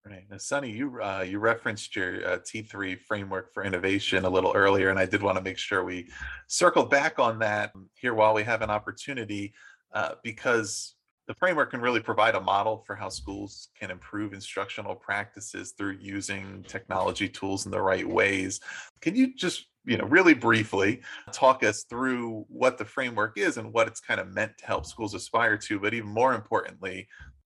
[0.04, 0.24] Right.
[0.28, 4.90] Now, Sonny, you uh, you referenced your uh, T3 framework for innovation a little earlier,
[4.90, 6.08] and I did want to make sure we
[6.48, 9.54] circled back on that here while we have an opportunity,
[9.94, 10.96] uh, because
[11.28, 15.98] the framework can really provide a model for how schools can improve instructional practices through
[16.00, 18.58] using technology tools in the right ways.
[19.00, 23.72] Can you just you know really briefly talk us through what the framework is and
[23.72, 27.08] what it's kind of meant to help schools aspire to but even more importantly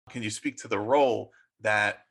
[0.09, 1.31] can you speak to the role
[1.61, 2.05] that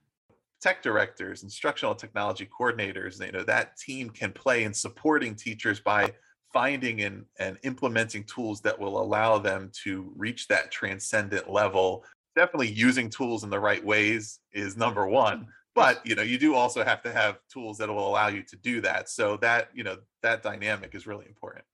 [0.64, 6.10] tech directors, instructional technology coordinators, you know, that team can play in supporting teachers by
[6.54, 12.06] finding and, and implementing tools that will allow them to reach that transcendent level.
[12.38, 15.48] Definitely using tools in the right ways is number one.
[15.76, 18.56] But you know, you do also have to have tools that will allow you to
[18.56, 19.10] do that.
[19.10, 21.66] So that, you know, that dynamic is really important.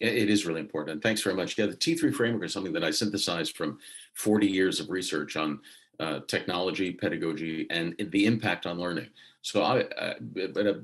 [0.00, 0.94] It is really important.
[0.94, 1.58] And thanks very much.
[1.58, 3.78] Yeah, the T3 framework is something that I synthesized from
[4.14, 5.60] 40 years of research on
[6.00, 9.08] uh, technology, pedagogy, and the impact on learning.
[9.42, 10.80] So I, uh, at a,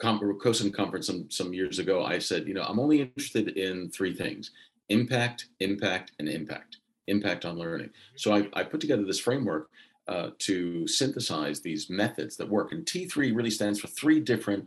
[0.00, 4.14] CoSN conference some, some years ago, I said, you know, I'm only interested in three
[4.14, 4.52] things,
[4.88, 7.90] impact, impact, and impact, impact on learning.
[8.16, 9.68] So I, I put together this framework
[10.08, 12.72] uh, to synthesize these methods that work.
[12.72, 14.66] And T3 really stands for three different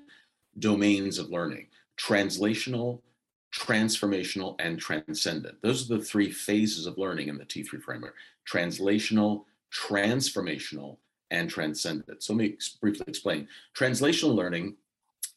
[0.60, 3.00] domains of learning, translational,
[3.54, 5.62] transformational, and transcendent.
[5.62, 8.16] Those are the three phases of learning in the T3 framework
[8.48, 10.98] translational, transformational,
[11.32, 12.24] and transcendent.
[12.24, 13.48] So let me briefly explain.
[13.78, 14.76] Translational learning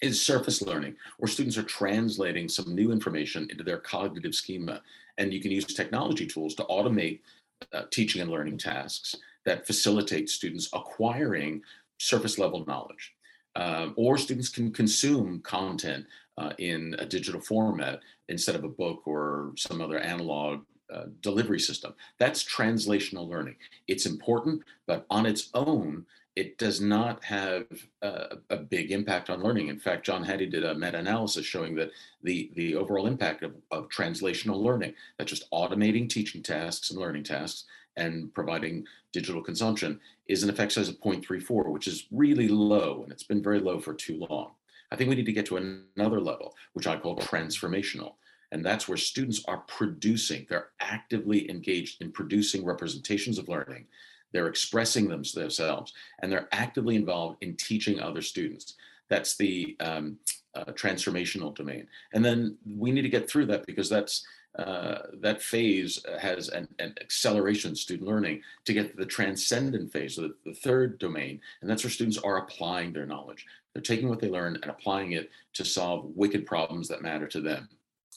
[0.01, 4.83] is surface learning, where students are translating some new information into their cognitive schema.
[5.19, 7.21] And you can use technology tools to automate
[7.73, 11.63] uh, teaching and learning tasks that facilitate students acquiring
[11.99, 13.15] surface level knowledge.
[13.55, 16.07] Uh, or students can consume content
[16.39, 20.61] uh, in a digital format instead of a book or some other analog
[20.93, 21.95] uh, delivery system.
[22.19, 23.57] That's translational learning.
[23.89, 27.67] It's important, but on its own, it does not have
[28.01, 29.69] a, a big impact on learning.
[29.69, 31.91] In fact, John Hattie did a meta-analysis showing that
[32.23, 37.25] the, the overall impact of, of translational learning, that's just automating teaching tasks and learning
[37.25, 37.65] tasks
[37.97, 43.13] and providing digital consumption, is an effect size of 0.34, which is really low, and
[43.13, 44.53] it's been very low for too long.
[44.93, 48.15] I think we need to get to another level, which I call transformational.
[48.53, 53.87] And that's where students are producing, they're actively engaged in producing representations of learning.
[54.33, 58.75] They're expressing themselves and they're actively involved in teaching other students.
[59.09, 60.19] That's the um,
[60.55, 61.87] uh, transformational domain.
[62.13, 64.27] And then we need to get through that because that's
[64.59, 70.17] uh, that phase has an, an, acceleration student learning to get to the transcendent phase,
[70.17, 73.47] the, the third domain, and that's where students are applying their knowledge.
[73.73, 77.41] They're taking what they learn and applying it to solve wicked problems that matter to
[77.41, 77.69] them.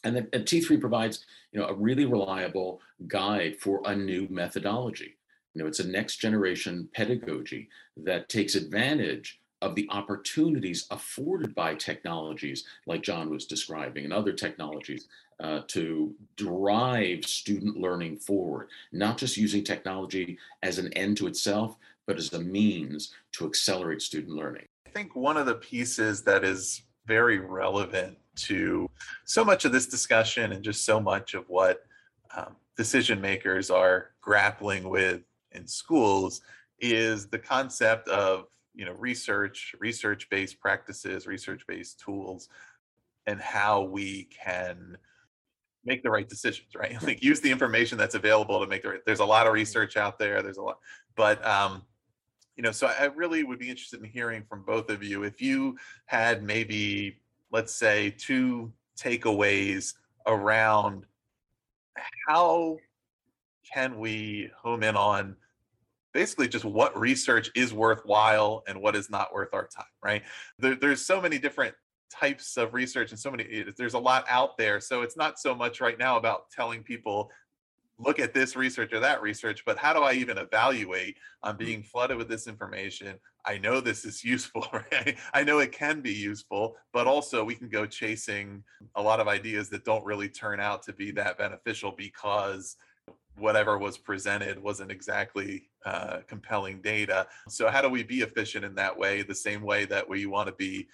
[0.04, 5.16] And, the, and T3 provides, you know, a really reliable guide for a new methodology.
[5.54, 11.76] You know, it's a next generation pedagogy that takes advantage of the opportunities afforded by
[11.76, 15.08] technologies like Jon was describing and other technologies
[15.40, 21.76] uh, to drive student learning forward, not just using technology as an end to itself,
[22.08, 24.66] but as a means to accelerate student learning.
[24.88, 28.90] I think one of the pieces that is very relevant to
[29.26, 31.86] so much of this discussion and just so much of what
[32.36, 35.22] um, decision makers are grappling with
[35.52, 36.42] in schools
[36.80, 42.50] is the concept of you know research research based practices research based tools
[43.28, 44.98] and how we can
[45.86, 47.02] make the right decisions right?
[47.04, 49.98] Like use the information that's available to make the right there's a lot of research
[49.98, 50.80] out there there's a lot
[51.16, 51.84] but um
[52.56, 55.42] you know so i really would be interested in hearing from both of you if
[55.42, 57.18] you had maybe
[57.52, 59.94] let's say two takeaways
[60.26, 61.06] around
[62.28, 62.78] how
[63.74, 65.36] can we home in on
[66.14, 70.24] basically just what research is worthwhile and what is not worth our time, right?
[70.58, 71.76] There, there's so many different
[72.12, 74.80] types of research and so many, there's a lot out there.
[74.80, 77.32] So it's not so much right now about telling people,
[77.98, 81.18] look at this research or that research, but how do I even evaluate?
[81.44, 83.18] I'm being flooded with this information.
[83.46, 85.18] I know this is useful, right?
[85.34, 88.64] I know it can be useful, but also we can go chasing
[88.96, 92.76] a lot of ideas that don't really turn out to be that beneficial because
[93.38, 97.28] whatever was presented wasn't exactly uh, compelling data.
[97.50, 100.48] So, how do we be efficient in that way, the same way that we want
[100.48, 100.88] to be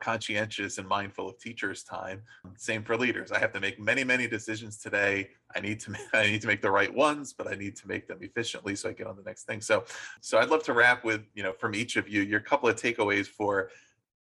[0.00, 2.22] conscientious and mindful of teachers' time?
[2.56, 3.32] Same for leaders.
[3.32, 5.30] I have to make many, many decisions today.
[5.54, 8.06] I need to I need to make the right ones, but I need to make
[8.06, 9.60] them efficiently so I get on the next thing.
[9.60, 9.84] So,
[10.20, 12.76] so I'd love to wrap with you know from each of you your couple of
[12.76, 13.70] takeaways for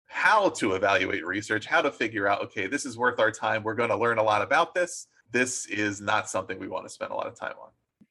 [0.07, 3.63] how to evaluate research, how to figure out okay, this is worth our time.
[3.63, 6.89] We're going to learn a lot about this this is not something we want to
[6.89, 7.69] spend a lot of time on.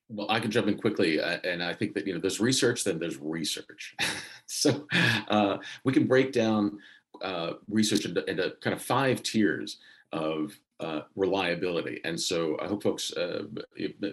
[0.09, 2.83] Well, I can jump in quickly, uh, and I think that you know there's research,
[2.83, 3.95] then there's research.
[4.45, 4.85] so
[5.29, 6.77] uh, we can break down
[7.21, 9.77] uh, research into, into, kind of five tiers
[10.11, 12.01] of uh, reliability.
[12.03, 13.43] And so I hope folks uh,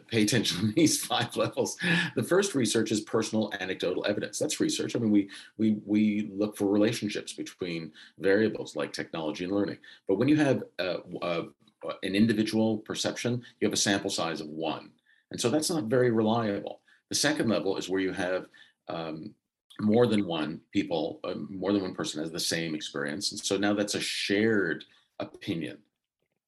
[0.09, 1.77] pay attention to these five levels.
[2.15, 4.39] The first research is personal anecdotal evidence.
[4.39, 4.95] That's research.
[4.95, 5.29] I mean, we
[5.59, 9.79] we we look for relationships between variables like technology and learning.
[10.07, 11.43] But when you have uh, uh
[12.03, 14.91] an individual perception, you have a sample size of one.
[15.31, 16.81] And so that's not very reliable.
[17.09, 18.47] The second level is where you have
[18.89, 19.35] um,
[19.81, 23.33] more than one people, uh, more than one person has the same experience.
[23.33, 24.85] And so now that's a shared
[25.19, 25.79] opinion.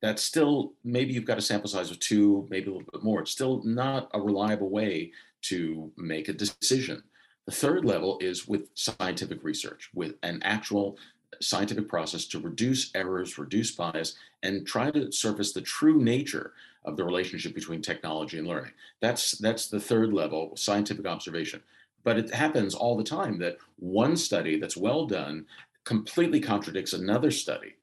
[0.01, 3.21] That's still, maybe you've got a sample size of two, maybe a little bit more.
[3.21, 5.13] It's still not a reliable way
[5.43, 7.03] to make a decision.
[7.47, 10.97] The third level is with scientific research, with an actual
[11.41, 16.53] scientific process to reduce errors, reduce bias, and try to surface the true nature
[16.85, 18.73] of the relationship between technology and learning.
[19.01, 21.63] That's that's the third level, scientific observation.
[22.05, 25.47] But it happens all the time that one study that's well done
[25.85, 27.77] completely contradicts another study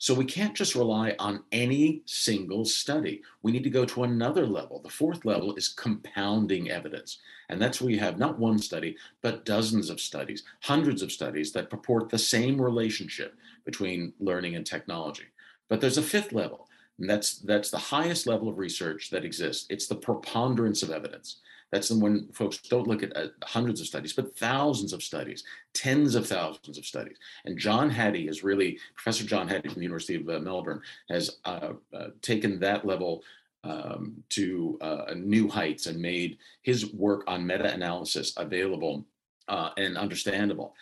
[0.00, 3.20] so we can't just rely on any single study.
[3.42, 4.80] We need to go to another level.
[4.80, 7.18] The fourth level is compounding evidence.
[7.48, 11.52] And that's where you have not one study, but dozens of studies, hundreds of studies
[11.52, 15.24] that purport the same relationship between learning and technology.
[15.68, 19.66] But there's a fifth level, and that's that's the highest level of research that exists.
[19.68, 21.40] It's the preponderance of evidence.
[21.70, 25.44] That's when folks don't look at uh, hundreds of studies, but thousands of studies,
[25.74, 27.16] tens of thousands of studies.
[27.44, 31.38] And John Hattie is really, Professor John Hattie from the University of uh, Melbourne has
[31.44, 33.22] uh, uh taken that level
[33.64, 39.04] um, to uh, new heights and made his work on meta-analysis available
[39.48, 40.74] uh, and understandable.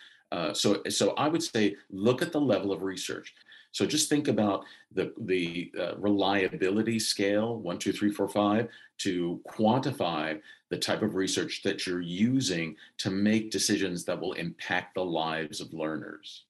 [0.53, 3.33] so, so I would say, look at the level of research.
[3.77, 8.69] So just think about the, the uh, reliability scale, one, two, three, four, five,
[9.01, 14.95] to quantify the type of research that you're using to make decisions that will impact
[14.95, 16.45] the lives of learners.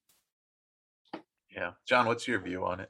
[1.53, 1.71] Yeah.
[1.85, 2.89] Jon, what's your view on it?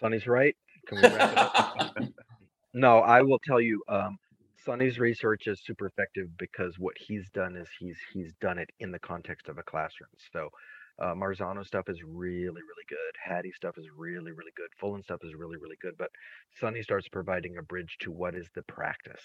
[0.00, 0.56] Sonny's right.
[0.86, 1.96] Can we wrap it up?
[2.72, 4.18] no, I will tell you, um,
[4.64, 8.92] Sonny's research is super effective because what he's done is he's he's done it in
[8.92, 10.08] the context of a classroom.
[10.32, 10.48] So
[11.00, 13.14] uh, Marzano stuff is really, really good.
[13.22, 14.68] Hattie stuff is really, really good.
[14.80, 15.94] Fullan stuff is really, really good.
[15.98, 16.10] But
[16.60, 19.24] Sonny starts providing a bridge to what is the practice.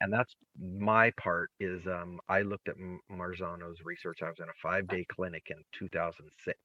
[0.00, 2.76] And that's my part is um, I looked at
[3.10, 4.18] Marzano's research.
[4.22, 6.58] I was in a five day clinic in 2006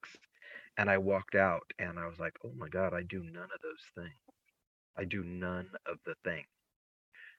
[0.78, 3.62] and I walked out and I was like, oh my God, I do none of
[3.62, 4.20] those things.
[4.98, 6.48] I do none of the things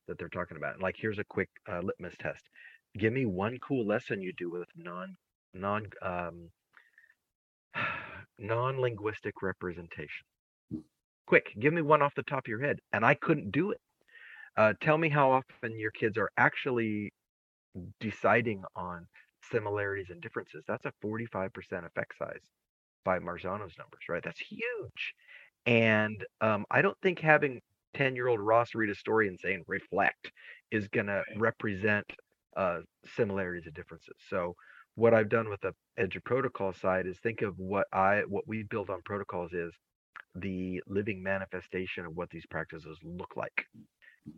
[0.09, 0.81] that they're talking about.
[0.81, 2.43] Like, here's a quick uh, litmus test.
[2.97, 5.17] Give me one cool lesson you do with non
[5.55, 6.51] non um,
[8.39, 10.27] non-linguistic representation.
[11.27, 12.81] Quick, give me one off the top of your head.
[12.93, 13.81] And I couldn't do it.
[14.57, 17.13] Uh, tell me how often your kids are actually
[18.01, 19.07] deciding on
[19.51, 20.65] similarities and differences.
[20.67, 21.51] That's a 45%
[21.87, 22.43] effect size
[23.05, 24.23] by Marzano's numbers, right?
[24.23, 25.15] That's huge.
[25.67, 27.61] And um, I don't think having
[27.95, 30.33] 10 year old Ross read a story and saying reflect
[30.71, 32.07] is going to represent
[32.57, 32.81] uh,
[33.17, 34.15] similarities and differences.
[34.29, 34.55] So,
[34.95, 38.91] what I've done with the EduProtocol side is think of what I what we build
[38.91, 39.73] on protocols is
[40.35, 43.67] the living manifestation of what these practices look like.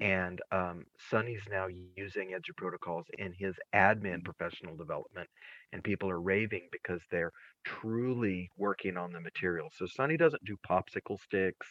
[0.00, 5.28] And um, Sonny's now using EduProtocols in his admin professional development,
[5.72, 7.32] and people are raving because they're
[7.66, 9.70] truly working on the material.
[9.76, 11.66] So Sonny doesn't do popsicle sticks.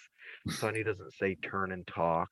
[0.48, 2.30] Sonny doesn't say turn and talk.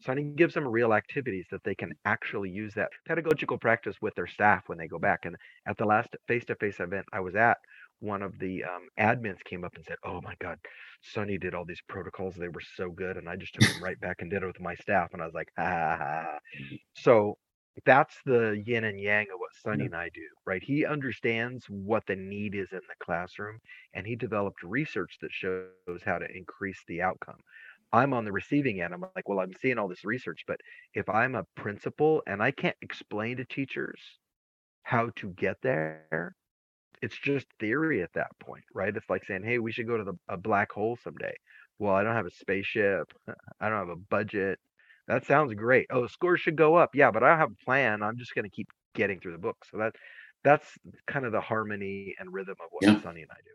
[0.00, 4.26] Sonny gives them real activities that they can actually use that pedagogical practice with their
[4.26, 5.24] staff when they go back.
[5.24, 7.58] And at the last face-to-face event I was at,
[8.00, 10.58] one of the um, admins came up and said, "Oh my God,
[11.02, 12.34] Sonny did all these protocols.
[12.36, 14.60] They were so good, and I just took them right back and did it with
[14.60, 16.38] my staff." And I was like, "Ah."
[16.94, 17.38] So
[17.84, 20.62] that's the yin and yang of what Sonny and I do, right?
[20.62, 23.60] He understands what the need is in the classroom,
[23.94, 27.40] and he developed research that shows how to increase the outcome.
[27.94, 28.94] I'm on the receiving end.
[28.94, 30.60] I'm like, well, I'm seeing all this research, but
[30.94, 34.00] if I'm a principal and I can't explain to teachers
[34.82, 36.36] how to get there,
[37.02, 38.96] it's just theory at that point, right?
[38.96, 41.34] It's like saying, "Hey, we should go to the, a black hole someday."
[41.78, 43.12] Well, I don't have a spaceship.
[43.60, 44.60] I don't have a budget.
[45.08, 45.86] That sounds great.
[45.90, 46.94] Oh, scores should go up.
[46.94, 48.02] Yeah, but I don't have a plan.
[48.02, 49.64] I'm just going to keep getting through the book.
[49.70, 49.96] So that
[50.44, 50.78] that's
[51.08, 53.02] kind of the harmony and rhythm of what Yeah.
[53.02, 53.52] Sonny and I do.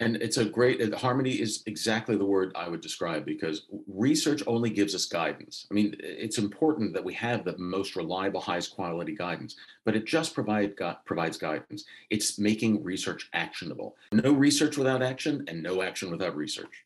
[0.00, 4.70] And it's a great harmony is exactly the word I would describe because research only
[4.70, 5.66] gives us guidance.
[5.70, 10.04] I mean, it's important that we have the most reliable, highest quality guidance, but it
[10.04, 10.74] just provide
[11.04, 11.84] provides guidance.
[12.10, 13.96] It's making research actionable.
[14.12, 16.84] No research without action, and no action without research.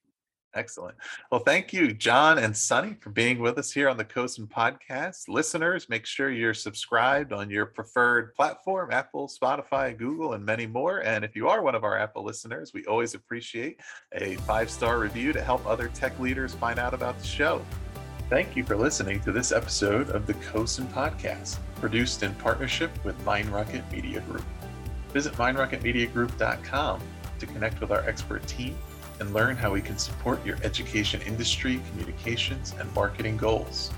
[0.56, 0.96] Excellent.
[1.30, 5.28] Well, thank you, Jon and Sonny, for being with us here on the CoSN podcast.
[5.28, 11.00] Listeners, make sure you're subscribed on your preferred platform Apple, Spotify, Google, and many more.
[11.00, 13.80] And if you are one of our Apple listeners, we always appreciate
[14.14, 17.60] a five star review to help other tech leaders find out about the show.
[18.30, 23.22] Thank you for listening to this episode of the CoSN podcast, produced in partnership with
[23.26, 24.44] MindRocket Media Group.
[25.12, 27.00] Visit mindrocketmediagroup.com
[27.38, 28.74] to connect with our expert team
[29.20, 33.90] and learn how we can support your education industry, communications, and marketing goals.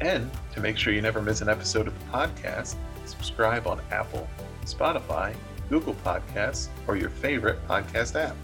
[0.00, 4.28] And to make sure you never miss an episode of the podcast, subscribe on Apple,
[4.64, 5.34] Spotify,
[5.68, 8.36] Google Podcasts, or your favorite podcast app.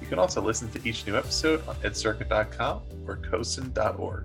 [0.00, 4.24] You can also listen to each new episode on edcircuit.com or cosn.org.